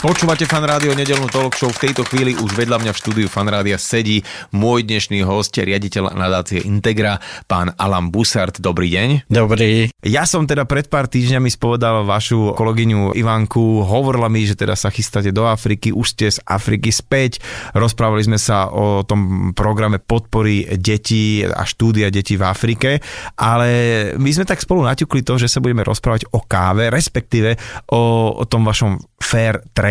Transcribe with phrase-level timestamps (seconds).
[0.00, 1.68] Počúvate fan rádio nedelnú talk show.
[1.68, 6.16] V tejto chvíli už vedľa mňa v štúdiu fan rádia sedí môj dnešný host, riaditeľ
[6.16, 8.64] nadácie Integra, pán Alan Busart.
[8.64, 9.28] Dobrý deň.
[9.28, 9.92] Dobrý.
[10.00, 14.88] Ja som teda pred pár týždňami spovedal vašu kolegyňu Ivanku, hovorila mi, že teda sa
[14.88, 17.44] chystáte do Afriky, už ste z Afriky späť.
[17.76, 23.04] Rozprávali sme sa o tom programe podpory detí a štúdia detí v Afrike,
[23.36, 23.68] ale
[24.16, 27.60] my sme tak spolu naťukli to, že sa budeme rozprávať o káve, respektíve
[27.92, 29.89] o, o tom vašom fair trade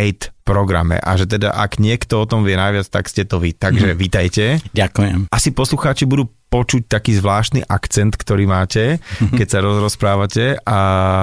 [0.50, 3.54] programe a že teda ak niekto o tom vie najviac, tak ste to vy.
[3.54, 4.58] Takže vítajte.
[4.74, 5.30] Ďakujem.
[5.30, 8.98] Asi poslucháči budú počuť taký zvláštny akcent, ktorý máte,
[9.38, 10.58] keď sa roz- rozprávate.
[10.66, 10.78] A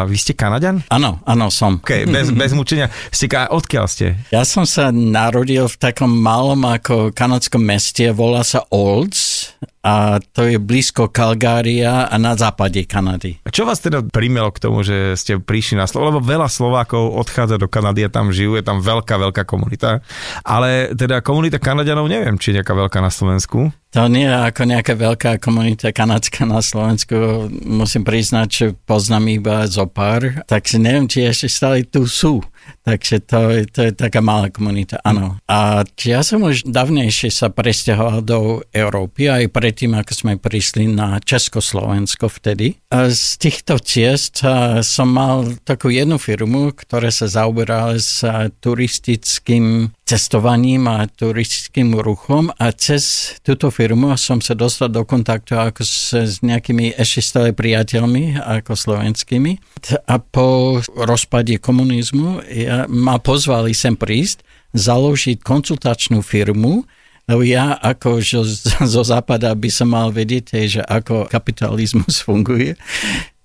[0.07, 0.87] vy ste Kanaďan?
[0.87, 1.83] Áno, áno, som.
[1.83, 2.87] OK, bez, bez mučenia.
[3.11, 4.15] Ste, odkiaľ ste?
[4.31, 9.50] Ja som sa narodil v takom malom ako kanadskom meste, volá sa Olds
[9.87, 13.39] a to je blízko Calgária a na západe Kanady.
[13.47, 16.11] A čo vás teda primelo k tomu, že ste prišli na Slovo?
[16.11, 20.03] Lebo veľa Slovákov odchádza do Kanady a tam žijú, je tam veľká, veľká komunita.
[20.43, 23.70] Ale teda komunita Kanaďanov neviem, či je nejaká veľká na Slovensku.
[23.95, 27.48] To nie je ako nejaká veľká komunita kanadská na Slovensku.
[27.65, 32.43] Musím priznať, že poznám iba zo pár, takže neviem, či ešte stále tu sú.
[32.83, 35.39] Takže to, je- to je taká malá komunita, áno.
[35.50, 38.39] A ja som už dávnejšie sa presťahoval do
[38.70, 42.78] Európy, aj predtým, ako sme prišli na Československo vtedy.
[42.94, 44.42] A z týchto ciest
[44.87, 48.22] som mal takú jednu firmu, ktorá sa zaoberala s
[48.62, 55.83] turistickým cestovaním a turistickým ruchom a cez túto firmu som sa dostal do kontaktu ako
[55.83, 59.59] s, s nejakými ešte stále priateľmi ako slovenskými.
[60.07, 64.47] A po rozpade komunizmu ja, ma pozvali sem prísť,
[64.79, 66.87] založiť konsultačnú firmu,
[67.27, 68.47] lebo ja ako zo,
[68.95, 72.78] zo západa by som mal vedieť, že ako kapitalizmus funguje.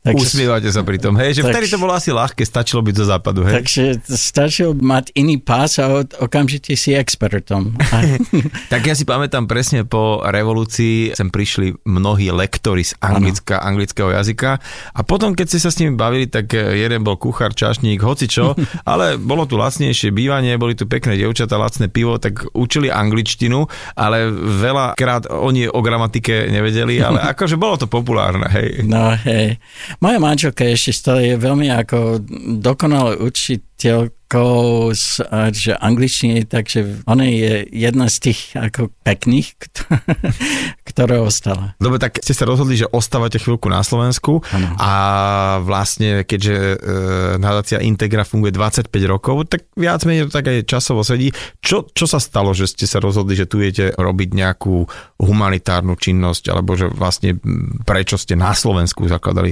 [0.01, 3.05] Usmievate sa pri tom, hej, že tak- vtedy to bolo asi ľahké, stačilo byť zo
[3.05, 3.61] západu, hej.
[3.61, 7.77] Takže stačilo mať iný pás a okamžite si expertom.
[8.71, 14.57] Tak ja si pamätám presne po revolúcii sem prišli mnohí lektori z anglicka, anglického jazyka
[14.95, 18.55] a potom, keď ste sa s nimi bavili, tak eh, jeden bol kuchár, čašník, hocičo,
[18.91, 24.31] ale bolo tu lacnejšie bývanie, boli tu pekné dievčatá, lacné pivo, tak učili angličtinu, ale
[24.33, 28.81] veľakrát oni o gramatike nevedeli, ale akože bolo to populárne, hej.
[28.81, 29.61] No hej.
[29.99, 32.23] Moja manželka ešte stále je veľmi ako
[32.63, 34.21] dokonalá učiteľkou
[34.95, 39.99] z že angličtiny, takže ona je jedna z tých ako pekných, kto-
[40.91, 41.75] ktorá ostala.
[41.83, 44.75] Dobre, tak ste sa rozhodli, že ostávate chvíľku na Slovensku Áno.
[44.79, 44.91] a
[45.59, 46.75] vlastne, keďže e,
[47.43, 51.35] nadácia Integra funguje 25 rokov, tak viac menej to tak aj časovo sedí.
[51.59, 54.87] Čo, čo sa stalo, že ste sa rozhodli, že tu idete robiť nejakú
[55.19, 57.35] humanitárnu činnosť, alebo že vlastne
[57.83, 59.51] prečo ste na Slovensku zakladali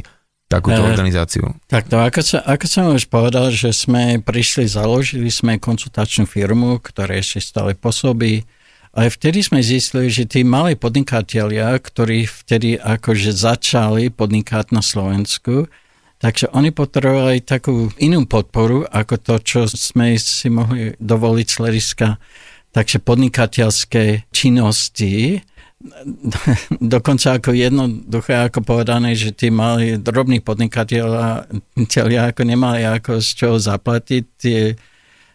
[0.50, 1.54] takúto Eh, organizáciu?
[1.70, 6.82] Tak to, ako, sa, ako som už povedal, že sme prišli, založili sme konsultačnú firmu,
[6.82, 8.44] ktorá ešte stále pôsobí.
[8.90, 15.70] Ale vtedy sme zistili, že tí malí podnikatelia, ktorí vtedy akože začali podnikať na Slovensku,
[16.18, 22.08] takže oni potrebovali takú inú podporu, ako to, čo sme si mohli dovoliť z hľadiska
[22.70, 25.42] takže podnikateľské činnosti.
[26.94, 31.48] Dokonca ako jednoduché ako povedané, že tí mali drobní podnikatelia
[32.30, 34.76] ako nemali ako z čoho zaplatiť tie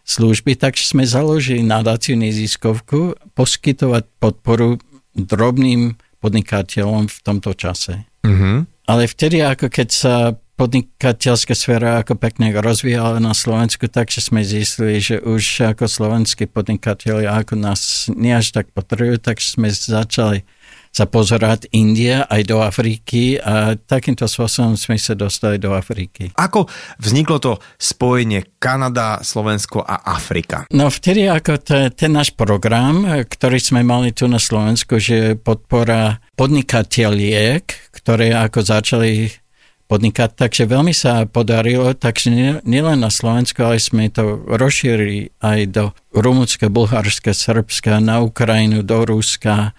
[0.05, 4.77] služby, takže sme založili nadáciu neziskovku poskytovať podporu
[5.17, 8.05] drobným podnikateľom v tomto čase.
[8.21, 8.69] Mhm.
[8.85, 10.15] Ale vtedy, ako keď sa
[10.55, 17.35] podnikateľská sféra ako pekne rozvíjala na Slovensku, takže sme zistili, že už ako slovenskí podnikatelia
[17.35, 20.47] ako nás nie až tak potrebujú, takže sme začali
[20.95, 26.31] sa pozerať India aj do Afriky a takýmto spôsobom sme sa dostali do Afriky.
[26.39, 26.71] Ako
[27.03, 30.63] vzniklo to spojenie Kanada, Slovensko a Afrika?
[30.71, 36.23] No vtedy ako te, ten náš program, ktorý sme mali tu na Slovensku, že podpora
[36.39, 39.43] podnikateľiek, ktoré ako začali
[39.85, 45.59] podnikať, takže veľmi sa podarilo, takže nie- nielen na Slovensku, ale sme to rozšírili aj
[45.69, 49.77] do Rumunska, Bulharska, Srbska, na Ukrajinu, do Ruska.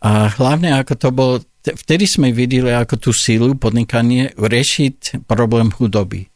[0.00, 5.68] A hlavne ako to bolo, te- vtedy sme videli ako tú sílu podnikanie riešiť problém
[5.68, 6.32] chudoby.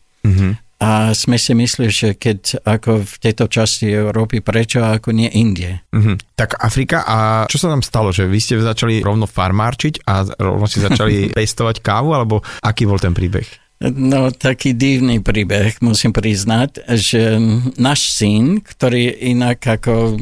[0.76, 5.81] A sme si mysleli, že keď ako v tejto časti Európy, prečo ako nie Indie?
[5.96, 6.37] Mhm.
[6.37, 7.19] Tak Afrika a
[7.49, 11.81] čo sa tam stalo, že vy ste začali rovno farmárčiť a rovno si začali pestovať
[11.81, 13.49] kávu, alebo aký bol ten príbeh?
[13.81, 17.37] No, taký divný príbeh, musím priznať, že
[17.76, 20.17] náš syn, ktorý inak ako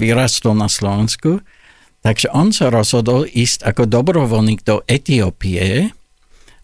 [0.00, 1.44] vyrastol na Slovensku,
[2.00, 5.92] takže on sa rozhodol ísť ako dobrovoľník do Etiópie,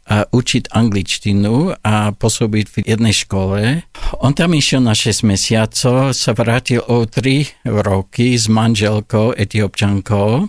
[0.07, 3.83] a učiť angličtinu a pôsobiť v jednej škole.
[4.23, 10.47] On tam išiel na 6 mesiacov, sa vrátil o 3 roky s manželkou, etiopčankou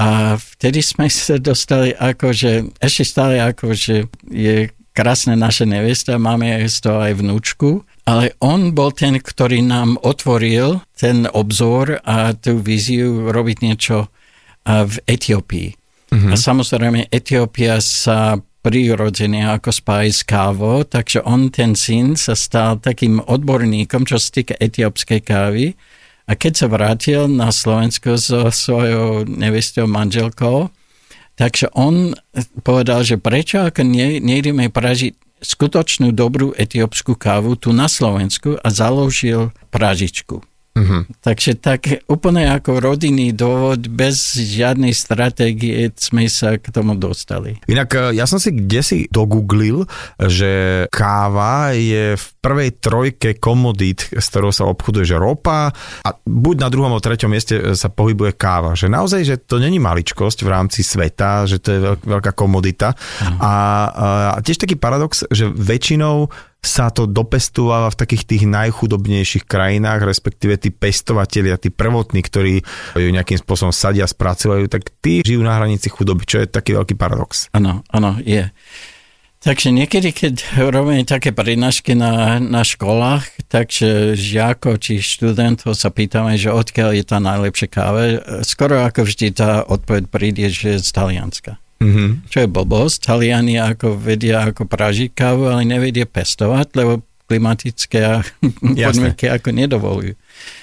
[0.00, 6.16] a vtedy sme sa dostali ako, že ešte stále ako, že je krásne naša nevesta,
[6.16, 12.32] máme z toho aj vnúčku, ale on bol ten, ktorý nám otvoril ten obzor a
[12.32, 14.08] tú víziu robiť niečo
[14.64, 15.68] v Etiópii.
[16.12, 16.32] Mm-hmm.
[16.32, 22.78] A samozrejme, Etiópia sa prirodzene ako spáj s kávou, takže on, ten syn, sa stal
[22.78, 25.74] takým odborníkom, čo sa týka etiópskej kávy.
[26.30, 30.70] A keď sa vrátil na Slovensko so svojou nevestou manželkou,
[31.34, 32.14] takže on
[32.62, 38.68] povedal, že prečo ako ne, nejdeme pražiť skutočnú dobrú etiópsku kávu tu na Slovensku a
[38.70, 40.51] založil pražičku.
[40.72, 41.04] Uh-huh.
[41.20, 47.60] Takže tak úplne ako rodinný dôvod, bez žiadnej stratégie sme sa k tomu dostali.
[47.68, 49.84] Inak e, ja som si kde si dogooglil,
[50.16, 55.68] že káva je v prvej trojke komodít, s ktorou sa obchoduje, že ropa
[56.02, 58.72] a buď na druhom alebo treťom mieste e, sa pohybuje káva.
[58.72, 62.96] Že naozaj, že to není maličkosť v rámci sveta, že to je veľká komodita.
[62.96, 63.44] Uh-huh.
[63.44, 63.54] A,
[64.32, 70.54] a tiež taký paradox, že väčšinou sa to dopestováva v takých tých najchudobnejších krajinách, respektíve
[70.62, 72.62] tí pestovatelia, tí prvotní, ktorí
[72.94, 76.94] ju nejakým spôsobom sadia, spracovajú, tak tí žijú na hranici chudoby, čo je taký veľký
[76.94, 77.50] paradox.
[77.50, 78.46] Áno, áno, je.
[79.42, 80.34] Takže niekedy, keď
[80.70, 87.02] robíme také prednášky na, na školách, takže žiako či študentov sa pýtame, že odkiaľ je
[87.02, 91.58] tá najlepšia káva, skoro ako vždy tá odpoveď príde, že je z Talianska.
[91.82, 92.30] Mm-hmm.
[92.30, 92.96] Čo je blbosť.
[93.02, 98.22] Taliani ako vedia ako pražiť kávu, ale nevedia pestovať, lebo klimatické
[98.86, 100.14] podmienky ako nedovolujú.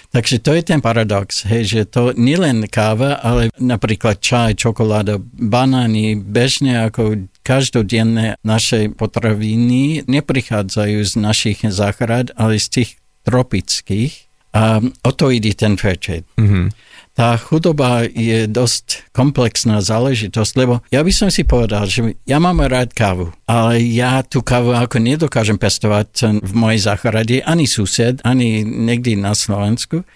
[0.09, 6.17] Takže to je ten paradox, hej, že to nielen káva, ale napríklad čaj, čokoláda, banány,
[6.17, 12.89] bežne ako každodenné naše potraviny neprichádzajú z našich záhrad, ale z tých
[13.21, 14.25] tropických.
[14.49, 16.25] A o to ide ten fair trade.
[16.41, 16.88] Mm-hmm
[17.19, 22.63] tá chudoba je dosť komplexná záležitosť, lebo ja by som si povedal, že ja mám
[22.63, 28.63] rád kávu, ale ja tú kávu ako nedokážem pestovať v mojej záchrade, ani sused, ani
[28.63, 30.07] niekde na Slovensku.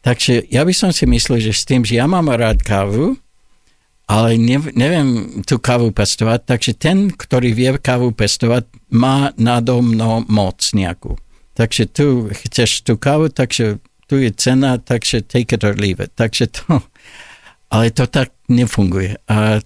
[0.00, 3.20] Takže ja by som si myslel, že s tým, že ja mám rád kávu,
[4.08, 4.40] ale
[4.72, 11.20] neviem tú kávu pestovať, takže ten, ktorý vie kávu pestovať, má nado mnou moc nejakú.
[11.52, 16.16] Takže tu chceš tú kávu, takže tu je cena, takže take it or leave it.
[16.16, 16.80] Takže to,
[17.72, 19.20] ale to tak nefunguje.
[19.28, 19.60] A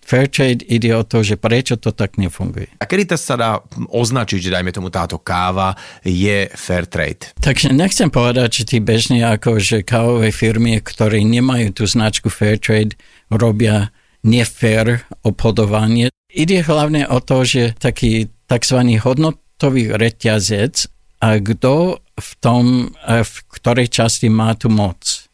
[0.00, 2.80] Fairtrade ide o to, že prečo to tak nefunguje.
[2.80, 3.50] A kedy to sa dá
[3.92, 7.36] označiť, že dajme tomu táto káva je Fairtrade?
[7.36, 12.96] Takže nechcem povedať, že tí bežne ako, že kávové firmy, ktoré nemajú tú značku Fairtrade,
[13.28, 13.92] robia
[14.24, 16.08] nefair obchodovanie.
[16.32, 18.78] Ide hlavne o to, že taký tzv.
[19.04, 20.88] hodnotový reťazec
[21.20, 22.64] a kto v tom,
[23.06, 25.28] e, v ktorej časti má tu moc.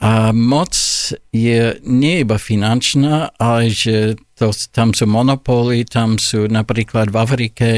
[0.00, 0.72] A moc
[1.28, 7.70] je nie iba finančná, ale že to, tam sú monopóly, tam sú napríklad v Afrike,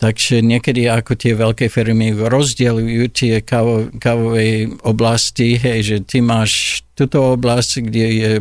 [0.00, 6.80] takže niekedy ako tie veľké firmy rozdielujú tie kavo, kavové oblasti, hej, že ty máš
[6.96, 8.32] túto oblasť, kde je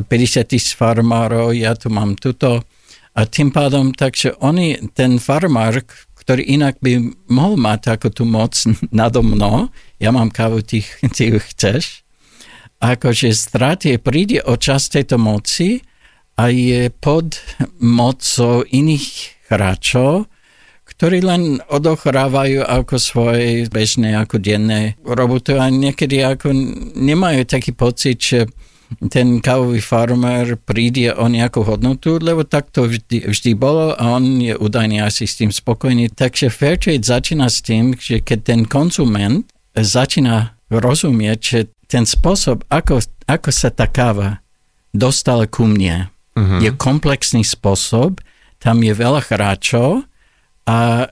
[0.00, 2.64] 50 tisíc farmárov, ja tu mám tuto.
[3.10, 5.82] A tým pádom, takže oni, ten farmár,
[6.30, 8.54] ktorý inak by mohol mať ako tú moc
[8.94, 9.66] nado mnou,
[9.98, 10.86] ja mám kávu, ty,
[11.18, 12.06] ty ju chceš,
[12.78, 15.82] akože stratie príde o čas tejto moci
[16.38, 17.34] a je pod
[17.82, 20.30] mocou iných hráčov,
[20.86, 26.54] ktorí len odochrávajú ako svoje bežné, ako denné roboty a niekedy ako
[26.94, 28.46] nemajú taký pocit, že
[29.10, 34.42] ten kávový farmer príde o nejakú hodnotu, lebo tak to vždy, vždy bolo a on
[34.42, 36.10] je údajne asi s tým spokojný.
[36.10, 39.46] Takže Fairtrade začína s tým, že keď ten konzument
[39.78, 44.42] začína rozumieť, že ten spôsob, ako, ako sa tá káva
[44.90, 46.58] dostala ku mne, uh-huh.
[46.62, 48.22] je komplexný spôsob,
[48.58, 50.02] tam je veľa hráčov
[50.66, 51.08] a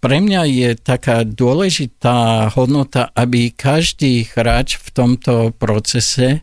[0.00, 6.40] pre mňa je taká dôležitá hodnota, aby každý hráč v tomto procese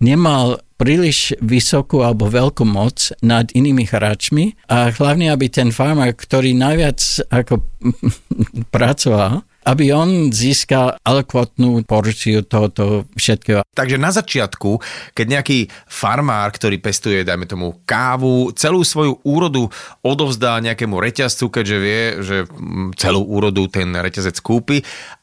[0.00, 6.56] nemal príliš vysokú alebo veľkú moc nad inými hráčmi a hlavne, aby ten farmer, ktorý
[6.56, 7.60] najviac ako
[8.74, 13.60] pracoval aby on získal alkvotnú porciu tohoto všetkého.
[13.76, 14.80] Takže na začiatku,
[15.12, 19.68] keď nejaký farmár, ktorý pestuje, dajme tomu, kávu, celú svoju úrodu
[20.00, 24.80] odovzdá nejakému reťazcu, keďže vie, že mm, celú úrodu ten reťazec kúpi,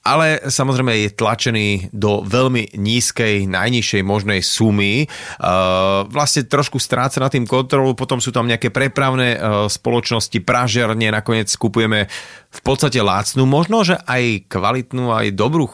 [0.08, 5.03] ale samozrejme je tlačený do veľmi nízkej, najnižšej možnej sumy.
[6.08, 9.36] Vlastne trošku stráca na tým kontrolu, potom sú tam nejaké prepravné
[9.67, 12.08] spoločnosti, pražerne, nakoniec kupujeme
[12.48, 15.72] v podstate lácnú, možno, že aj kvalitnú, aj dobrú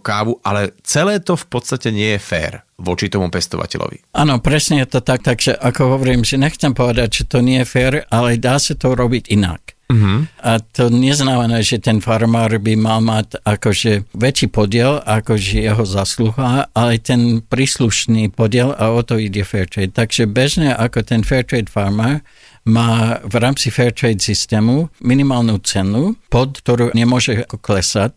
[0.00, 4.12] kávu, ale celé to v podstate nie je fér voči tomu pestovateľovi.
[4.18, 7.70] Áno, presne je to tak, takže ako hovorím, že nechcem povedať, že to nie je
[7.70, 9.78] fér, ale dá sa to robiť inak.
[9.84, 10.24] Uh-huh.
[10.40, 16.72] A to neznamená, že ten farmár by mal mať akože väčší podiel, akože jeho zasluha,
[16.72, 19.92] ale ten príslušný podiel a o to ide Fairtrade.
[19.92, 22.24] Takže bežne ako ten Fairtrade farmár
[22.64, 28.16] má v rámci Fairtrade systému minimálnu cenu, pod ktorú nemôže klesať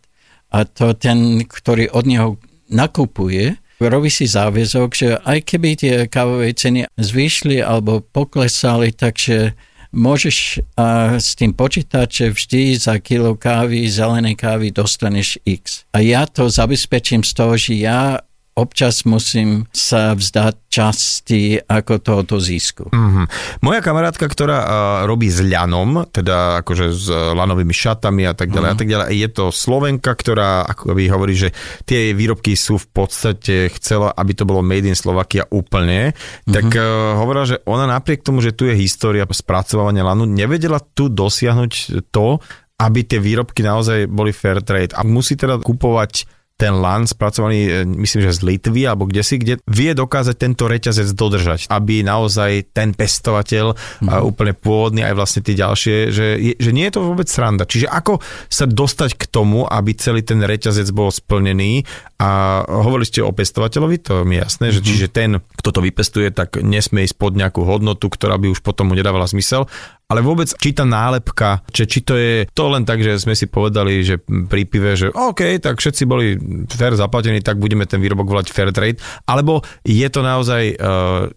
[0.51, 2.29] a to ten, ktorý od neho
[2.71, 9.53] nakupuje, robí si záväzok, že aj keby tie kávové ceny zvýšli alebo poklesali, takže
[9.93, 15.87] môžeš uh, s tým počítať, že vždy za kilo kávy, zelenej kávy dostaneš X.
[15.95, 18.19] A ja to zabezpečím z toho, že ja
[18.57, 22.89] občas musím sa vzdať časti ako tohoto zisku.
[22.89, 23.25] Mm-hmm.
[23.61, 24.67] Moja kamarátka, ktorá uh,
[25.05, 28.75] robí s ľanom, teda akože s lanovými šatami a tak ďalej mm.
[28.75, 31.53] a tak ďalej, je to Slovenka, ktorá ako by hovorí, že
[31.85, 36.53] tie výrobky sú v podstate chcela, aby to bolo made in Slovakia úplne, mm-hmm.
[36.53, 41.13] tak uh, hovorila, že ona napriek tomu, že tu je história spracovania lanu, nevedela tu
[41.13, 42.41] dosiahnuť to,
[42.77, 47.71] aby tie výrobky naozaj boli fair trade a musí teda kupovať ten LAN spracovaný, e,
[47.85, 52.73] myslím, že z Litvy alebo kde si, kde vie dokázať tento reťazec dodržať, aby naozaj
[52.73, 54.25] ten pestovateľ mm-hmm.
[54.25, 57.69] úplne pôvodný aj vlastne tie ďalšie, že, že nie je to vôbec sranda.
[57.69, 61.85] Čiže ako sa dostať k tomu, aby celý ten reťazec bol splnený
[62.17, 64.81] a hovorili ste o pestovateľovi, to mi je jasné, mm-hmm.
[64.81, 65.29] že čiže ten,
[65.61, 69.29] kto to vypestuje, tak nesmie ísť pod nejakú hodnotu, ktorá by už potom mu nedávala
[69.29, 69.69] zmysel,
[70.07, 73.51] ale vôbec či tá nálepka, či, či to je to len tak, že sme si
[73.51, 76.39] povedali, že pri pive, že OK, tak všetci boli
[76.71, 81.27] fair zaplatení, tak budeme ten výrobok volať fair trade, alebo je to naozaj uh,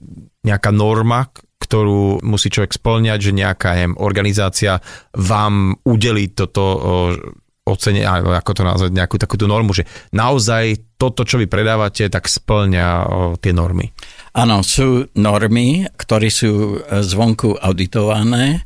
[0.47, 1.27] nejaká norma,
[1.61, 4.81] ktorú musí človek splňať, že nejaká neviem, organizácia
[5.13, 6.65] vám udelí toto
[8.07, 9.85] alebo ako to nazvať, nejakú takúto normu, že
[10.15, 13.09] naozaj toto, čo vy predávate, tak splňa
[13.41, 13.93] tie normy.
[14.37, 18.63] Áno, sú normy, ktoré sú e, zvonku auditované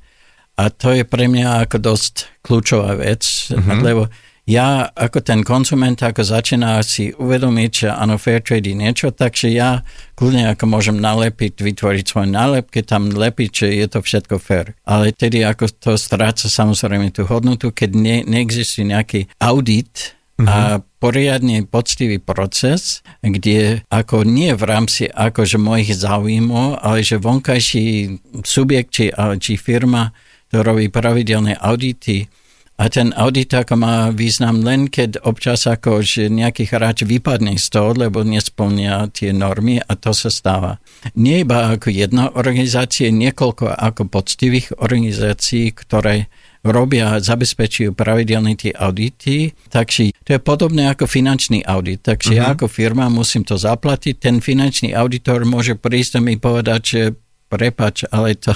[0.55, 3.81] a to je pre mňa ako dosť kľúčová vec, mm-hmm.
[3.81, 4.07] lebo
[4.45, 9.49] ja ako ten konsument ako začína si uvedomiť, že áno, fair trade je niečo, takže
[9.49, 9.81] ja
[10.21, 14.77] kľudne ako môžem nalepiť, vytvoriť svoje nálepky, tam lepiť, že je to všetko fair.
[14.85, 20.49] Ale tedy ako to stráca samozrejme tú hodnotu, keď ne, neexistuje nejaký audit, uh-huh.
[20.49, 20.81] a mhm.
[20.99, 28.91] poriadne poctivý proces, kde ako nie v rámci akože mojich záujmov, ale že vonkajší subjekt
[28.93, 29.07] či,
[29.41, 30.11] či firma
[30.53, 32.29] to robí pravidelné audity
[32.75, 37.67] a ten audit ako má význam len, keď občas ako, že nejaký hráč vypadne z
[37.71, 40.83] toho, lebo nesplnia tie normy a to sa stáva.
[41.15, 46.27] Nie iba ako jedna organizácia, niekoľko ako poctivých organizácií, ktoré
[46.65, 52.03] robia, zabezpečujú pravidelne tie audity, takže to je podobné ako finančný audit.
[52.03, 52.41] Takže uh-huh.
[52.43, 52.55] ja mhm.
[52.59, 57.03] ako firma musím to zaplatiť, ten finančný auditor môže prísť a mi povedať, že
[57.47, 58.51] prepač, ale to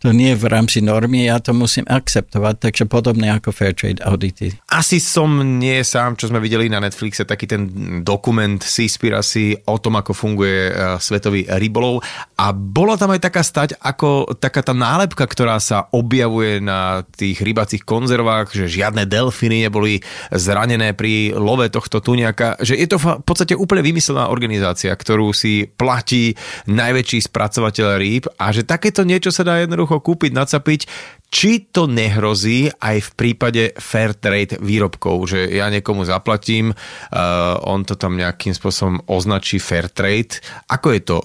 [0.00, 4.00] to nie je v rámci normy, ja to musím akceptovať, takže podobne ako fair trade
[4.00, 4.56] audity.
[4.72, 5.28] Asi som
[5.60, 7.62] nie sám, čo sme videli na Netflixe, taký ten
[8.00, 12.00] dokument Seaspiracy o tom, ako funguje uh, svetový rybolov
[12.40, 17.44] a bola tam aj taká stať, ako taká tá nálepka, ktorá sa objavuje na tých
[17.44, 20.00] rybacích konzervách, že žiadne delfíny neboli
[20.32, 25.66] zranené pri love tohto tuniaka, že je to v podstate úplne vymyslená organizácia, ktorú si
[25.66, 26.38] platí
[26.70, 30.80] najväčší spracovateľ rýb a že takéto niečo sa dá jednoducho jednoducho kúpiť, nacapiť,
[31.30, 37.86] či to nehrozí aj v prípade fair trade výrobkov, že ja niekomu zaplatím, uh, on
[37.86, 40.42] to tam nejakým spôsobom označí fair trade.
[40.68, 41.24] Ako je to uh,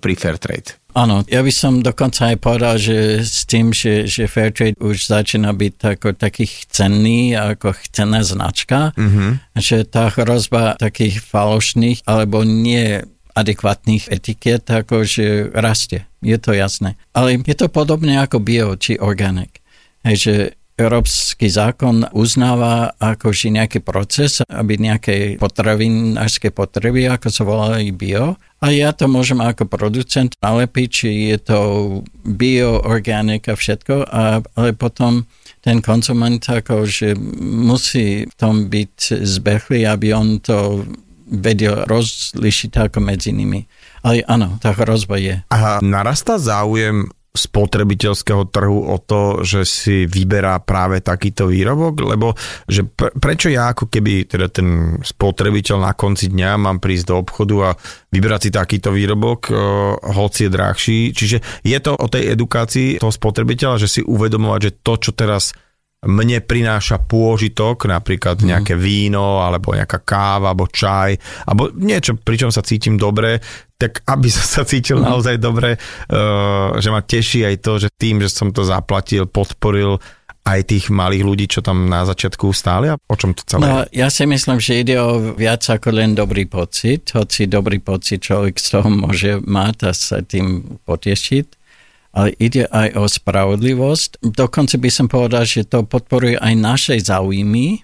[0.00, 0.76] pri fair trade?
[0.92, 5.56] Áno, ja by som dokonca aj povedal, že s tým, že, že Fairtrade už začína
[5.56, 9.56] byť ako takých cenný, ako cenná značka, mm-hmm.
[9.56, 16.04] že tá hrozba takých falošných alebo nie adekvátnych etiket, akože rastie.
[16.20, 17.00] Je to jasné.
[17.16, 19.58] Ale je to podobné ako bio či organic.
[20.02, 28.40] Hej, Európsky zákon uznáva akože nejaký proces, aby nejaké potravinárske potreby, ako sa volali bio.
[28.64, 31.58] A ja to môžem ako producent nalepiť, či je to
[32.24, 35.28] bio, organic a všetko, a, ale potom
[35.60, 40.88] ten konzument ako, že musí v tom byť zbechlý, aby on to
[41.32, 43.64] vedel rozlišiť ako medzi nimi.
[44.04, 45.40] Ale áno, tá hrozba je.
[45.48, 52.36] A narastá záujem spotrebiteľského trhu o to, že si vyberá práve takýto výrobok, lebo
[52.68, 57.24] že pre, prečo ja ako keby teda ten spotrebiteľ na konci dňa mám prísť do
[57.24, 57.70] obchodu a
[58.12, 59.56] vybrať si takýto výrobok, uh,
[60.12, 60.98] hoci je drahší.
[61.16, 65.56] Čiže je to o tej edukácii toho spotrebiteľa, že si uvedomovať, že to, čo teraz
[66.02, 68.46] mne prináša pôžitok, napríklad mm.
[68.46, 71.14] nejaké víno, alebo nejaká káva, alebo čaj,
[71.46, 73.38] alebo niečo, pričom sa cítim dobre,
[73.78, 75.04] tak aby som sa cítil mm.
[75.06, 80.02] naozaj dobre, uh, že ma teší aj to, že tým, že som to zaplatil, podporil
[80.42, 83.86] aj tých malých ľudí, čo tam na začiatku stáli a o čom to celé No,
[83.94, 88.58] ja si myslím, že ide o viac ako len dobrý pocit, hoci dobrý pocit človek
[88.58, 91.61] z toho môže mať a sa tým potešiť
[92.12, 94.20] ale ide aj o spravodlivosť.
[94.20, 97.80] Dokonca by som povedal, že to podporuje aj naše záujmy,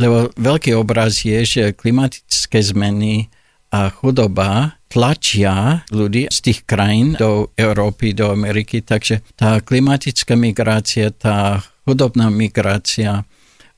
[0.00, 3.30] lebo veľký obraz je, že klimatické zmeny
[3.70, 11.10] a chudoba tlačia ľudí z tých krajín do Európy, do Ameriky, takže tá klimatická migrácia,
[11.10, 13.26] tá chudobná migrácia,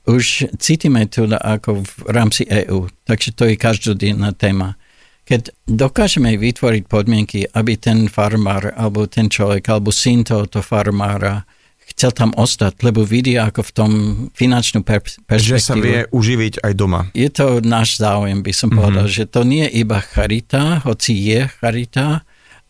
[0.07, 4.79] už cítime tu ako v rámci EÚ, takže to je každodenná téma.
[5.27, 11.43] Keď dokážeme vytvoriť podmienky, aby ten farmár, alebo ten človek, alebo syn tohoto farmára
[11.91, 13.91] chcel tam ostať, lebo vidí ako v tom
[14.35, 15.55] finančnú per- perspektívu.
[15.55, 17.07] Že sa vie uživiť aj doma.
[17.15, 18.79] Je to náš záujem, by som mm-hmm.
[18.79, 22.27] povedal, že to nie je iba charita, hoci je charita,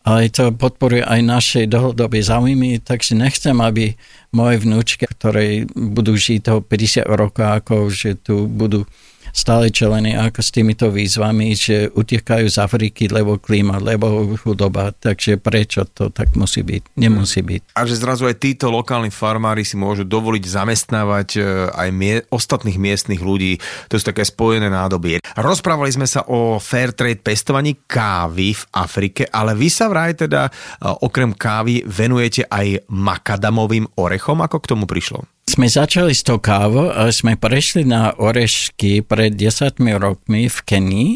[0.08, 3.92] ale to podporuje aj naše dlhodobé záujmy, takže nechcem, aby
[4.32, 8.88] moje vnúčky, ktoré budú žiť toho 50 rokov, ako že tu budú
[9.32, 15.40] stále čelení ako s týmito výzvami, že utekajú z Afriky, lebo klíma, lebo chudoba, takže
[15.40, 16.82] prečo to tak musí byť?
[16.98, 17.76] Nemusí byť.
[17.76, 21.40] A že zrazu aj títo lokálni farmári si môžu dovoliť zamestnávať e,
[21.72, 23.60] aj mie- ostatných miestnych ľudí.
[23.88, 25.22] To sú také spojené nádoby.
[25.38, 30.48] Rozprávali sme sa o fair trade pestovaní kávy v Afrike, ale vy sa vraj teda
[30.48, 30.50] e,
[30.84, 34.40] okrem kávy venujete aj makadamovým orechom.
[34.42, 35.37] Ako k tomu prišlo?
[35.48, 41.10] Sme začali s tou kávou, ale sme prešli na orešky pred 10 rokmi v Kenii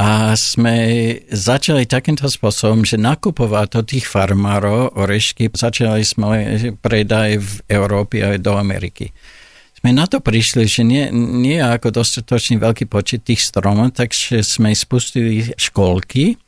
[0.00, 0.76] a sme
[1.28, 6.28] začali takýmto spôsobom, že nakupovať od tých farmárov orešky začali sme
[6.80, 9.12] predaj v Európe aj do Ameriky.
[9.76, 14.40] Sme na to prišli, že nie, nie je ako dostatočný veľký počet tých stromov, takže
[14.40, 16.40] sme spustili školky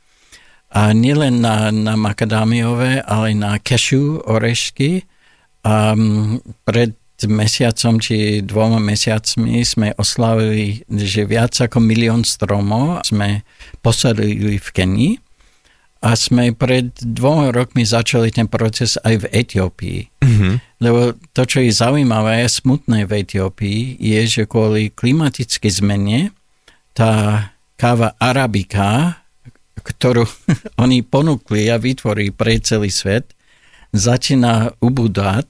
[0.73, 5.05] a nielen na, na makadámiové, ale na cashew orešky,
[5.59, 6.95] Um, pred
[7.27, 13.43] mesiacom či dvoma mesiacmi sme oslavili, že viac ako milión stromov sme
[13.83, 15.13] posadili v Kenii
[15.99, 19.99] a sme pred dvoma rokmi začali ten proces aj v Etiópii.
[20.23, 20.53] Mm-hmm.
[20.79, 26.31] Lebo to, čo je zaujímavé a smutné v Etiópii, je, že kvôli klimatickej zmene
[26.95, 27.43] tá
[27.75, 29.19] káva arabika,
[29.75, 30.23] ktorú
[30.83, 33.35] oni ponúkli a vytvorili pre celý svet,
[33.93, 35.47] začína ubúdať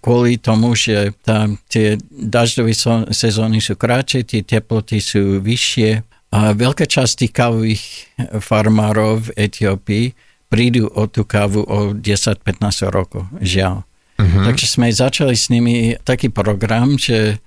[0.00, 2.74] kvôli tomu, že tam tie daždové
[3.12, 6.02] sezóny sú kratšie, tie teploty sú vyššie
[6.34, 7.84] a veľká časť tých kávových
[8.42, 10.06] farmárov v Etiópii
[10.50, 13.82] prídu o tú kávu o 10-15 rokov, žiaľ.
[14.14, 14.44] Uh-huh.
[14.46, 17.42] Takže sme začali s nimi taký program, že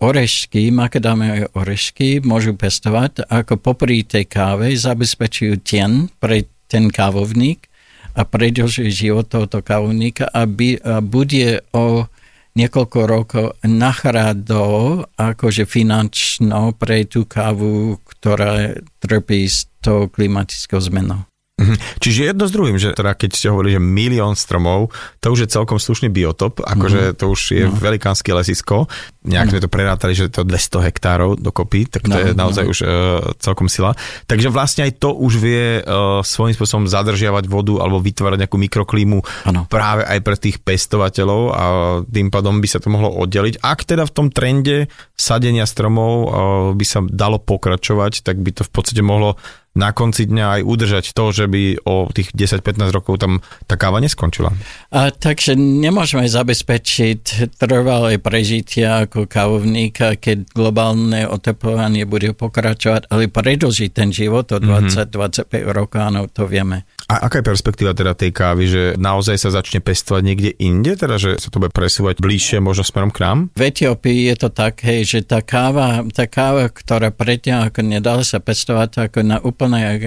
[0.00, 7.69] orešky, makadamové orešky môžu pestovať, ako popri tej káve zabezpečujú tien pre ten kávovník
[8.14, 12.10] a predlží život tohoto kávovníka a, by, a bude o
[12.58, 21.29] niekoľko rokov nachrádol akože finančno pre tú kávu, ktorá trpí s tou klimatickou zmenou.
[21.60, 21.74] Mhm.
[22.00, 24.88] Čiže jedno s druhým, že teda keď ste hovorili, že milión stromov,
[25.20, 27.18] to už je celkom slušný biotop, akože mm-hmm.
[27.20, 27.76] to už je no.
[27.76, 28.88] velikánske lesisko,
[29.28, 29.50] nejak no.
[29.52, 32.70] sme to prerátali, že to 200 hektárov dokopy, tak to no, je naozaj no.
[32.72, 32.88] už uh,
[33.36, 33.92] celkom sila.
[34.24, 39.18] Takže vlastne aj to už vie uh, svojím spôsobom zadržiavať vodu alebo vytvárať nejakú mikroklímu
[39.52, 39.68] ano.
[39.68, 41.64] práve aj pre tých pestovateľov a
[42.08, 43.60] tým pádom by sa to mohlo oddeliť.
[43.60, 46.28] Ak teda v tom trende sadenia stromov uh,
[46.72, 49.36] by sa dalo pokračovať, tak by to v podstate mohlo
[49.78, 53.38] na konci dňa aj udržať to, že by o tých 10-15 rokov tam
[53.70, 54.50] tá káva neskončila.
[54.90, 63.90] A, takže nemôžeme zabezpečiť trvalé prežitie ako kávovníka, keď globálne oteplovanie bude pokračovať, ale predlžiť
[63.94, 65.70] ten život o 20-25 mm-hmm.
[65.70, 66.82] rokov, áno, to vieme.
[67.10, 71.18] A aká je perspektíva teda tej kávy, že naozaj sa začne pestovať niekde inde, teda
[71.18, 73.38] že sa to bude presúvať bližšie možno smerom k nám?
[73.54, 78.22] V Etiópii je to tak, hej, že tá káva, tá káva, ktorá predtým ako nedala
[78.22, 79.59] sa pestovať ako na úplne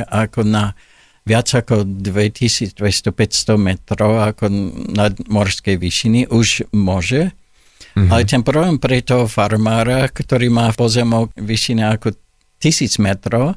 [0.09, 0.73] ako na
[1.23, 4.49] viac ako 2200-500 metrov ako
[4.91, 7.31] nad morskej výšiny už môže,
[7.93, 8.09] Uh-huh.
[8.09, 12.17] Ale ten problém pre toho farmára, ktorý má pozemok vyšší ako
[12.57, 13.53] tisíc metrov,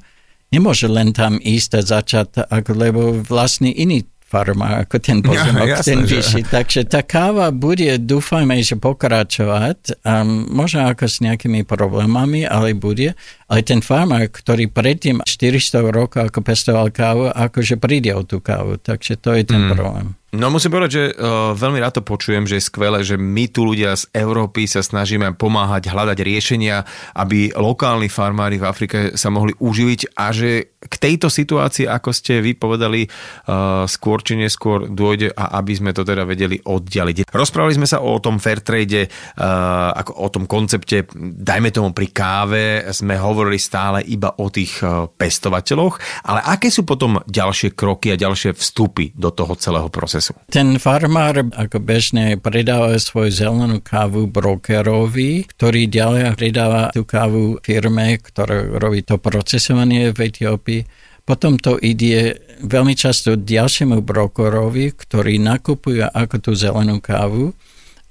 [0.52, 4.04] nemôže len tam ísť a začať, ako, lebo vlastne iný
[4.36, 6.44] farma ako ten pozemok, ja, ten vyšší.
[6.44, 6.50] Že...
[6.52, 13.16] Takže tá káva bude, dúfajme, že pokračovať, um, možno ako s nejakými problémami, ale bude.
[13.48, 18.76] Ale ten farmár, ktorý predtým 400 rokov ako pestoval kávu, akože príde o tú kávu.
[18.76, 19.70] Takže to je ten mm.
[19.72, 20.18] problém.
[20.36, 23.64] No musím povedať, že uh, veľmi rád to počujem, že je skvelé, že my tu
[23.64, 26.84] ľudia z Európy sa snažíme pomáhať, hľadať riešenia,
[27.16, 32.44] aby lokálni farmári v Afrike sa mohli uživiť a že k tejto situácii, ako ste
[32.44, 37.32] vypovedali, uh, skôr či neskôr dôjde a aby sme to teda vedeli oddialiť.
[37.32, 42.12] Rozprávali sme sa o tom fair trade, uh, ako o tom koncepte, dajme tomu pri
[42.12, 44.84] káve, sme hovorili stále iba o tých
[45.16, 50.25] pestovateľoch, ale aké sú potom ďalšie kroky a ďalšie vstupy do toho celého procesu?
[50.32, 50.50] Biznesu.
[50.50, 58.18] Ten farmár ako bežne predáva svoju zelenú kávu brokerovi, ktorý ďalej predáva tú kávu firme,
[58.18, 60.82] ktorá robí to procesovanie v Etiópii.
[61.26, 67.50] Potom to ide veľmi často ďalšiemu brokerovi, ktorý nakupuje ako tú zelenú kávu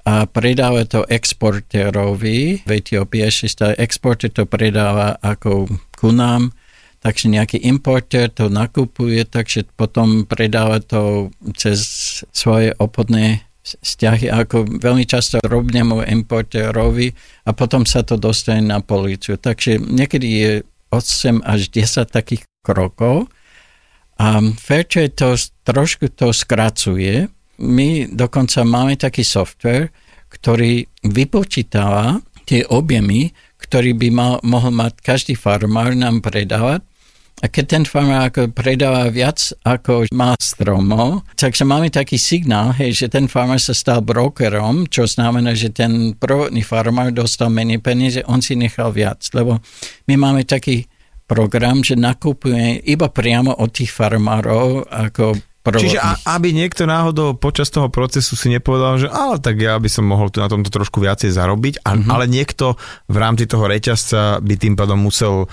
[0.05, 3.23] a predáva to exportérovi v Etiópii.
[3.23, 6.51] Ešte stále exportér to predáva ako ku nám
[7.05, 11.77] takže nejaký importer to nakupuje, takže potom predáva to cez
[12.33, 17.13] svoje obchodné vzťahy ako veľmi často robnému importérovi
[17.45, 19.37] a potom sa to dostane na policiu.
[19.37, 20.51] Takže niekedy je
[20.89, 23.29] 8 až 10 takých krokov
[24.17, 27.29] a Fairtrade to trošku to skracuje.
[27.61, 29.93] My dokonca máme taký software,
[30.33, 32.17] ktorý vypočítava
[32.49, 33.29] tie objemy,
[33.61, 36.85] ktorý by mal, mohol mať každý farmár nám predávať
[37.43, 42.95] a keď ten farmár ako predáva viac ako má stromov, takže máme taký signál, hej,
[42.95, 48.23] že ten farmár sa stal brokerom, čo znamená, že ten prvotný farmár dostal menej peniaze,
[48.23, 49.19] on si nechal viac.
[49.35, 49.59] Lebo
[50.07, 50.87] my máme taký
[51.27, 55.97] program, že nakupuje iba priamo od tých farmárov ako Prvotných.
[55.97, 59.89] Čiže a, aby niekto náhodou počas toho procesu si nepovedal, že ale tak ja by
[59.89, 62.11] som mohol tu na tomto trošku viacej zarobiť, a, mm-hmm.
[62.13, 62.77] ale niekto
[63.09, 65.49] v rámci toho reťazca by tým pádom musel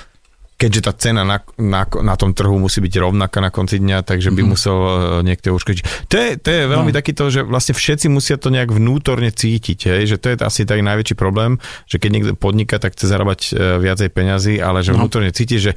[0.62, 4.30] keďže tá cena na, na, na tom trhu musí byť rovnaká na konci dňa, takže
[4.30, 4.52] by mm-hmm.
[4.54, 4.94] musel uh,
[5.26, 6.06] niekto uškodiť.
[6.06, 6.96] To je, to je veľmi no.
[6.96, 10.02] takýto, že vlastne všetci musia to nejak vnútorne cítiť, hej?
[10.06, 11.58] že to je asi tak najväčší problém,
[11.90, 15.02] že keď niekto podniká, tak chce zarábať uh, viacej peňazí, ale že no.
[15.02, 15.74] vnútorne cíti, že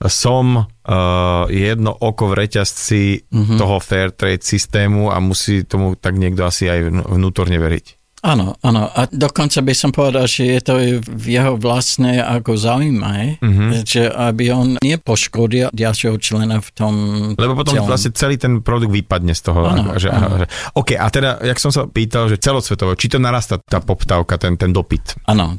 [0.00, 3.58] som uh, jedno oko v reťazci mm-hmm.
[3.60, 7.99] toho fair trade systému a musí tomu tak niekto asi aj vnútorne veriť.
[8.20, 8.92] Áno, áno.
[8.92, 10.74] A dokonca by som povedal, že je to
[11.08, 13.70] v jeho vlastné ako zaujímavé, mm-hmm.
[13.80, 16.94] že aby on nepoškodil ďalšieho člena v tom
[17.32, 17.88] Lebo potom celom.
[17.88, 19.64] vlastne celý ten produkt vypadne z toho.
[19.64, 20.44] Áno, že, áno.
[20.44, 24.36] Že, OK, a teda, jak som sa pýtal, že celosvetovo, či to narasta tá poptávka,
[24.36, 25.16] ten, ten dopyt?
[25.24, 25.56] Áno,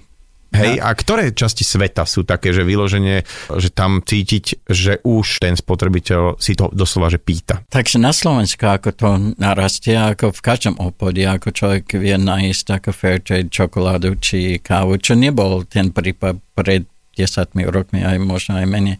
[0.51, 3.23] Hej, a ktoré časti sveta sú také, že vyloženie,
[3.55, 7.63] že tam cítiť, že už ten spotrebiteľ si to doslova, že pýta?
[7.71, 9.09] Takže na Slovensku ako to
[9.39, 12.89] narastie, ako v každom obchode, ako človek vie nájsť ako
[13.23, 16.83] trade čokoládu či kávu, čo nebol ten prípad pred
[17.15, 18.95] 10 rokmi, aj možno aj menej.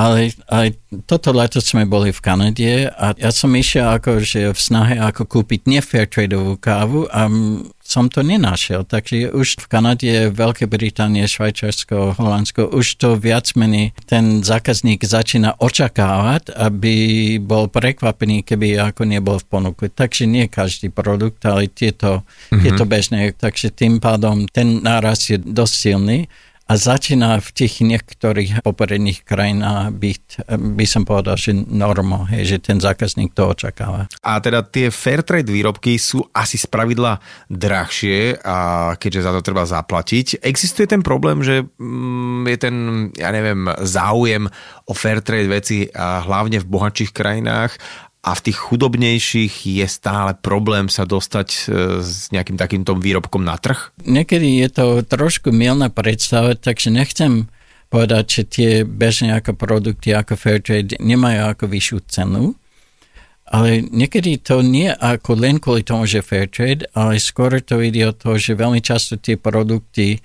[0.00, 4.56] Ale aj toto leto sme boli v Kanade a ja som išiel ako, že v
[4.56, 7.28] snahe ako kúpiť nefairtradeovú kávu a
[7.84, 8.88] som to nenašiel.
[8.88, 15.60] Takže už v Kanade, Veľkej Británie, Švajčiarsko, Holandsko, už to viac menej ten zákazník začína
[15.60, 16.94] očakávať, aby
[17.42, 19.92] bol prekvapený, keby ako nebol v ponuku.
[19.92, 22.62] Takže nie každý produkt, ale tieto, mm-hmm.
[22.62, 23.36] tieto bežné.
[23.36, 26.30] Takže tým pádom ten náraz je dosť silný
[26.70, 30.22] a začína v tých niektorých popredných krajinách byť,
[30.54, 34.06] by som povedal, že normo, hej, že ten zákazník to očakáva.
[34.22, 37.18] A teda tie fair trade výrobky sú asi spravidla
[37.50, 40.46] drahšie, a keďže za to treba zaplatiť.
[40.46, 42.76] Existuje ten problém, že mm, je ten,
[43.18, 44.46] ja neviem, záujem
[44.86, 47.74] o fair trade veci a hlavne v bohatších krajinách
[48.20, 51.60] a v tých chudobnejších je stále problém sa dostať e,
[52.04, 53.96] s nejakým takýmto výrobkom na trh?
[54.04, 57.48] Niekedy je to trošku milná predstava, takže nechcem
[57.88, 62.44] povedať, že tie bežné ako produkty ako Fairtrade nemajú ako vyššiu cenu,
[63.50, 68.12] ale niekedy to nie ako len kvôli tomu, že Fairtrade, ale skôr to ide o
[68.12, 70.20] to, že veľmi často tie produkty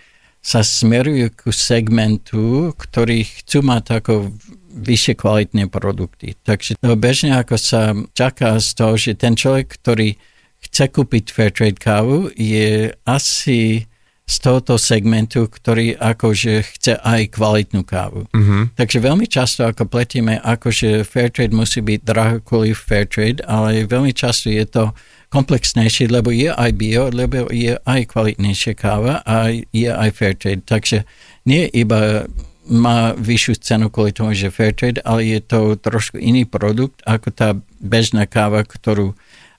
[0.45, 4.29] sa smerujú ku segmentu, ktorý chcú mať ako
[4.75, 6.35] vyššie kvalitné produkty.
[6.43, 10.19] Takže to bežne ako sa čaká z toho, že ten človek, ktorý
[10.67, 13.87] chce kúpiť Fairtrade kávu, je asi
[14.25, 18.25] z tohoto segmentu, ktorý akože chce aj kvalitnú kávu.
[18.33, 18.73] Mm-hmm.
[18.73, 24.49] Takže veľmi často ako pletieme, akože Fairtrade musí byť drahý kvôli Fairtrade, ale veľmi často
[24.49, 24.83] je to
[25.29, 30.63] komplexnejší, lebo je aj bio, lebo je aj kvalitnejšia káva a je aj fair trade.
[30.63, 31.03] Takže
[31.43, 32.23] nie iba
[32.65, 37.29] má vyššiu cenu kvôli tomu, že fair trade, ale je to trošku iný produkt ako
[37.29, 39.13] tá bežná káva, ktorú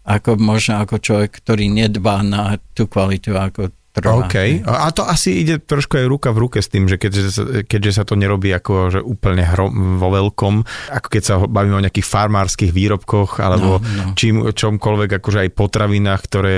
[0.06, 4.28] ako možno ako človek, ktorý nedbá na tú kvalitu ako trvá.
[4.28, 4.36] OK.
[4.68, 7.92] A to asi ide trošku aj ruka v ruke s tým, že keďže sa, keďže
[7.96, 10.54] sa to nerobí ako že úplne hro, vo veľkom,
[10.92, 14.12] ako keď sa bavíme o nejakých farmárskych výrobkoch alebo no, no.
[14.14, 16.56] čím, čomkoľvek, akože aj potravinách, ktoré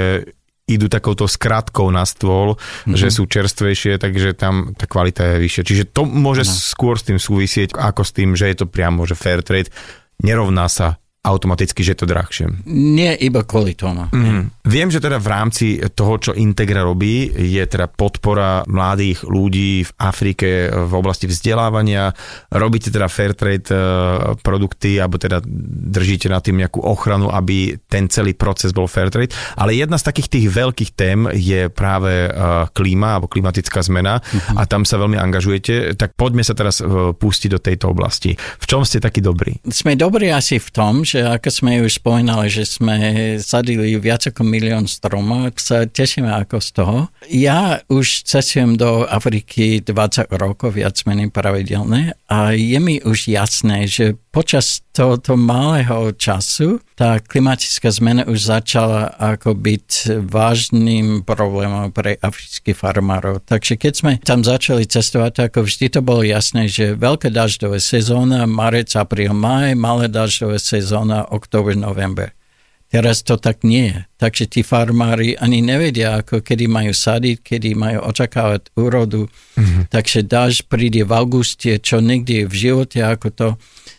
[0.69, 2.95] idú takouto skratkou na stôl, mm-hmm.
[2.95, 5.63] že sú čerstvejšie, takže tam tá kvalita je vyššia.
[5.65, 6.53] Čiže to môže no.
[6.53, 9.73] skôr s tým súvisieť, ako s tým, že je to priamo, že fair trade
[10.21, 12.47] nerovná sa automaticky, že je to drahšie.
[12.71, 14.07] Nie iba kvôli tomu.
[14.15, 14.55] Mm.
[14.63, 19.93] Viem, že teda v rámci toho, čo Integra robí, je teda podpora mladých ľudí v
[19.99, 22.15] Afrike v oblasti vzdelávania.
[22.55, 23.81] Robíte teda fair trade eh,
[24.41, 25.43] produkty, alebo teda
[25.91, 29.35] držíte na tým nejakú ochranu, aby ten celý proces bol fair trade.
[29.59, 32.33] Ale jedna z takých tých veľkých tém je práve eh,
[32.71, 34.55] klíma alebo klimatická zmena mm-hmm.
[34.55, 35.99] a tam sa veľmi angažujete.
[35.99, 38.39] Tak poďme sa teraz eh, pustiť do tejto oblasti.
[38.39, 39.59] V čom ste takí dobrí?
[39.67, 42.97] Sme dobrí asi v tom, že ako sme už spomínali, že sme
[43.41, 46.99] sadili viac ako milión stromov, sa tešíme ako z toho.
[47.33, 53.89] Ja už cestujem do Afriky 20 rokov, viac menej pravidelne a je mi už jasné,
[53.89, 62.19] že počas tohoto malého času tá klimatická zmena už začala ako byť vážnym problémom pre
[62.19, 63.39] afrických farmárov.
[63.47, 68.51] Takže keď sme tam začali cestovať, ako vždy to bolo jasné, že veľká dažďová sezóna,
[68.51, 70.98] marec, apríl, maj, malé dažďové sezóna,
[71.29, 72.33] október, november.
[72.89, 74.01] Teraz to tak nie je.
[74.17, 79.29] Takže tí farmári ani nevedia, ako kedy majú sadiť, kedy majú očakávať úrodu.
[79.29, 79.93] Mm-hmm.
[79.93, 83.49] Takže dáž príde v auguste, čo nikdy v živote ako to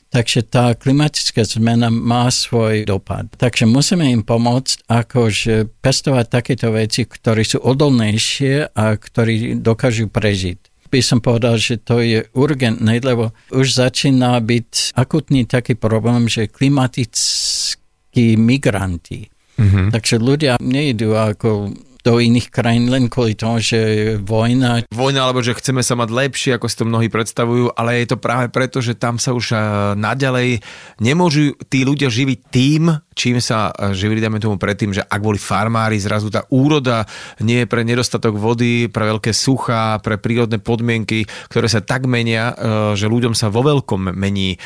[0.10, 3.30] Takže tá klimatická zmena má svoj dopad.
[3.38, 10.69] Takže musíme im pomôcť akože pestovať takéto veci, ktoré sú odolnejšie a ktorí dokážu prežiť
[10.90, 16.50] by som povedal, že to je urgentné, lebo už začína byť akutný taký problém, že
[16.50, 19.30] klimatickí migranti.
[19.60, 19.88] Mm-hmm.
[19.94, 24.88] Takže ľudia nejdú ako do iných krajín len kvôli tomu, že je vojna.
[24.92, 28.18] Vojna, alebo že chceme sa mať lepšie, ako si to mnohí predstavujú, ale je to
[28.18, 29.60] práve preto, že tam sa už eh,
[30.00, 30.64] naďalej
[31.04, 32.84] nemôžu tí ľudia živiť tým,
[33.20, 37.04] čím sa e, živili, dáme tomu predtým, že ak boli farmári, zrazu tá úroda
[37.44, 42.56] nie je pre nedostatok vody, pre veľké suchá, pre prírodné podmienky, ktoré sa tak menia,
[42.56, 44.58] e, že ľuďom sa vo veľkom mení e,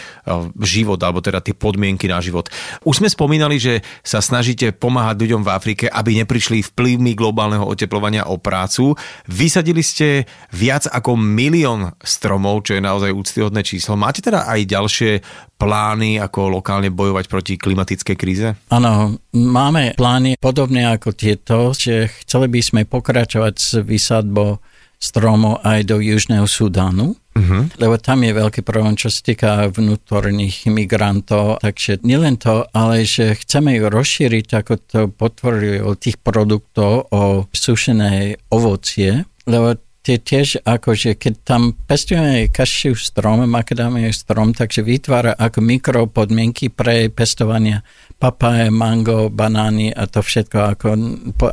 [0.62, 2.54] život, alebo teda tie podmienky na život.
[2.86, 8.30] Už sme spomínali, že sa snažíte pomáhať ľuďom v Afrike, aby neprišli vplyvmi globálneho oteplovania
[8.30, 8.94] o prácu.
[9.26, 13.98] Vysadili ste viac ako milión stromov, čo je naozaj úctyhodné číslo.
[13.98, 15.12] Máte teda aj ďalšie
[15.58, 18.54] plány, ako lokálne bojovať proti klimatickej kríze?
[18.70, 24.62] Áno, máme plány podobné ako tieto, že chceli by sme pokračovať s vysadbou
[25.04, 27.68] stromov aj do Južného Sudánu, uh-huh.
[27.76, 31.60] lebo tam je veľký problém, čo sa týka vnútorných migrantov.
[31.60, 37.52] Takže nielen to, ale že chceme ju rozšíriť, ako to potvrdili o tých produktov, o
[37.52, 45.32] sušené ovocie, lebo tie tiež akože keď tam pestujeme kašiu strom, makadamie strom, takže vytvára
[45.32, 47.80] ako mikropodmienky pre pestovanie
[48.24, 50.88] papaje, mango, banány a to všetko ako,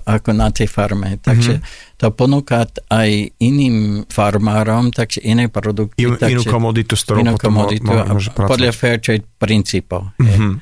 [0.06, 1.18] ako na tej farme.
[1.18, 1.98] Takže mm-hmm.
[1.98, 3.10] to ponúka aj
[3.42, 6.06] iným farmárom, takže iné produkty.
[6.06, 10.14] In, takže, inú komoditu, s ktorou inú komoditu mo, mo, podľa fair trade princípov.
[10.22, 10.52] Mm-hmm.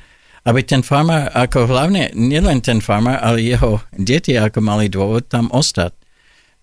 [0.49, 5.45] Aby ten farmár, ako hlavne, nielen ten farmár, ale jeho deti ako mali dôvod tam
[5.53, 5.93] ostať.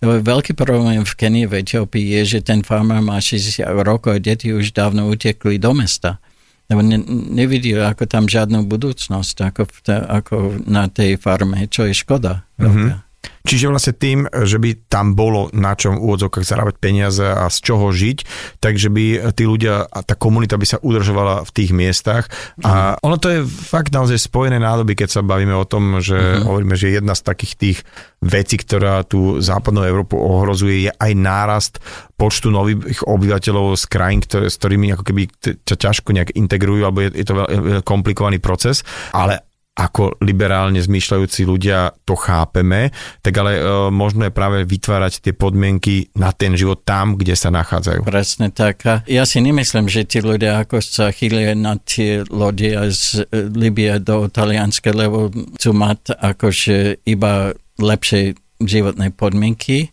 [0.03, 4.51] Veľký problém v Kenii, v Etiópii je, že ten farmár má 60 rokov a deti
[4.51, 6.19] už dávno utekli do mesta.
[6.67, 6.99] Lebo ne,
[7.31, 10.35] nevidí ako tam žiadnu budúcnosť ako, te, ako
[10.67, 12.43] na tej farme, čo je škoda.
[12.59, 13.06] Mm-hmm.
[13.47, 17.59] Čiže vlastne tým, že by tam bolo na čom v úvodzovkách zarábať peniaze a z
[17.63, 18.19] čoho žiť,
[18.59, 22.27] takže by tí ľudia a tá komunita by sa udržovala v tých miestach.
[22.67, 26.43] A ono to je fakt naozaj spojené nádoby, keď sa bavíme o tom, že uh-huh.
[26.43, 27.79] hovoríme, že jedna z takých tých
[28.19, 31.75] vecí, ktorá tú západnú Európu ohrozuje, je aj nárast
[32.19, 35.23] počtu nových obyvateľov z krajín, ktoré, s ktorými ako keby
[35.63, 37.47] ťa ťažko nejak integrujú, alebo je, je to veľ,
[37.87, 38.83] komplikovaný proces,
[39.15, 42.89] ale ako liberálne zmýšľajúci ľudia to chápeme,
[43.21, 43.63] tak ale e,
[43.93, 48.09] možno je práve vytvárať tie podmienky na ten život tam, kde sa nachádzajú.
[48.09, 48.89] Presne tak.
[48.89, 53.53] A ja si nemyslím, že tí ľudia ako sa chýlia na tie lode z e,
[53.53, 58.33] Libie do Talianska, lebo chcú mať akože iba lepšie
[58.65, 59.93] životné podmienky,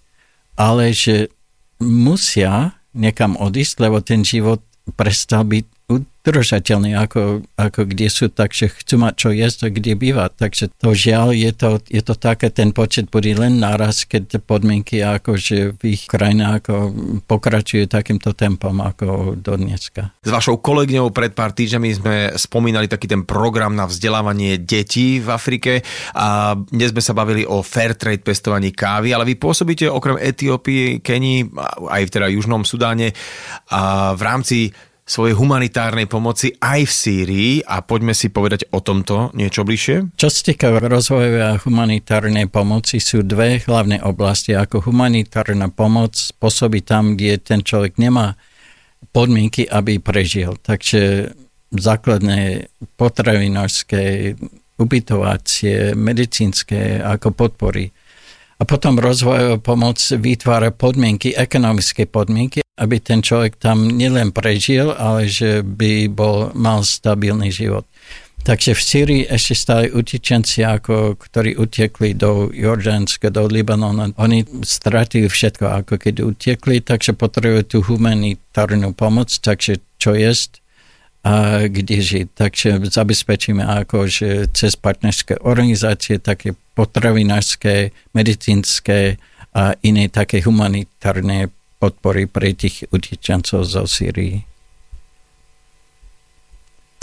[0.56, 1.28] ale že
[1.84, 4.64] musia niekam odísť, lebo ten život
[4.96, 5.66] prestal byť
[6.24, 10.32] udržateľní, ako, ako kde sú, takže chcú mať čo jesť a kde bývať.
[10.40, 15.04] Takže to žiaľ, je to, je to také, ten počet bude len naraz, keď podmienky
[15.04, 16.96] akože v ich krajine ako
[17.28, 20.16] pokračujú takýmto tempom ako do dneska.
[20.24, 25.28] S vašou kolegyňou pred pár týždňami sme spomínali taký ten program na vzdelávanie detí v
[25.28, 25.84] Afrike
[26.16, 31.04] a dnes sme sa bavili o fair trade pestovaní kávy, ale vy pôsobíte okrem Etiópie,
[31.04, 31.52] Kenii,
[31.92, 33.12] aj v teda Južnom Sudáne
[33.68, 34.72] a v rámci
[35.04, 40.16] svojej humanitárnej pomoci aj v Sýrii a poďme si povedať o tomto niečo bližšie.
[40.16, 44.56] Čo sa týka rozvojovej a humanitárnej pomoci sú dve hlavné oblasti.
[44.56, 48.40] Ako humanitárna pomoc pôsobí tam, kde ten človek nemá
[49.12, 50.56] podmienky, aby prežil.
[50.64, 51.36] Takže
[51.76, 54.34] základné potravinárske,
[54.80, 57.92] ubytovacie, medicínske ako podpory.
[58.58, 65.30] A potom rozvojová pomoc vytvára podmienky, ekonomické podmienky, aby ten človek tam nielen prežil, ale
[65.30, 67.86] že by bol, mal stabilný život.
[68.44, 75.32] Takže v Syrii ešte stále utečenci, ako, ktorí utekli do Jordánska, do Libanona, oni stratili
[75.32, 80.60] všetko, ako keď utekli, takže potrebujú tú humanitárnu pomoc, takže čo jest
[81.24, 82.28] a kde žiť.
[82.36, 89.16] Takže zabezpečíme ako, že cez partnerské organizácie, také potravinárske, medicínske
[89.56, 91.48] a iné také humanitárne
[91.84, 94.40] podpory pre tých utečencov zo Syrii.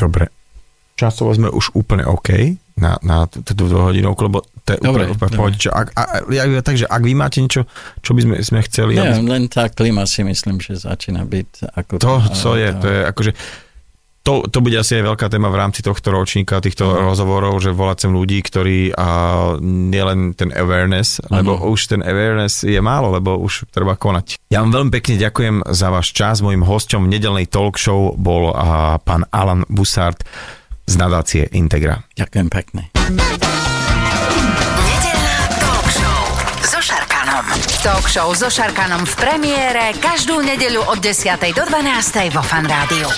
[0.00, 0.32] Dobre.
[0.96, 5.36] Časovo sme už úplne OK na, na tú dvojhodinovku, lebo to je dobre, úplne, úplne
[5.36, 5.56] pohode.
[5.68, 7.68] Ak, a, ja, takže ak vy máte niečo,
[8.00, 8.96] čo by sme, sme chceli...
[8.96, 9.28] Nie, aby...
[9.28, 11.92] len tá klima si myslím, že začína byť ako...
[12.00, 13.32] To, co je, to je akože
[14.20, 17.08] to, to bude asi aj veľká téma v rámci tohto ročníka, týchto uh-huh.
[17.08, 19.08] rozhovorov, že volať sem ľudí, ktorí a
[19.64, 21.40] nielen ten awareness, uh-huh.
[21.40, 24.36] lebo už ten awareness je málo, lebo už treba konať.
[24.52, 26.44] Ja vám veľmi pekne ďakujem za váš čas.
[26.44, 30.20] Mojím hosťom v nedelnej talk show bol a, pán Alan Busart
[30.84, 32.04] z nadácie Integra.
[32.18, 32.82] Ďakujem pekne.
[35.64, 36.20] talk show
[36.60, 37.44] so Šarkanom.
[37.80, 41.40] Talk show so Šarkanom v premiére každú nedeľu od 10.
[41.56, 42.36] do 12.
[42.36, 43.08] vo Fan Rádiu.